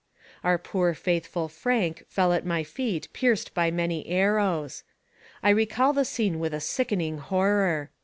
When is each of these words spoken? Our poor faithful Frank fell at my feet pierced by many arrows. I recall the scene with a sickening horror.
Our 0.43 0.57
poor 0.57 0.95
faithful 0.95 1.47
Frank 1.47 2.05
fell 2.07 2.33
at 2.33 2.43
my 2.43 2.63
feet 2.63 3.07
pierced 3.13 3.53
by 3.53 3.69
many 3.69 4.07
arrows. 4.07 4.81
I 5.43 5.51
recall 5.51 5.93
the 5.93 6.05
scene 6.05 6.39
with 6.39 6.55
a 6.55 6.59
sickening 6.59 7.19
horror. 7.19 7.91